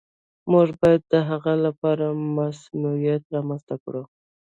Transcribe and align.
موږ 0.51 0.67
باید 0.81 1.01
د 1.13 1.15
هغه 1.29 1.53
لپاره 1.65 2.05
مصونیت 2.35 3.23
رامنځته 3.35 3.75
کړو. 3.83 4.03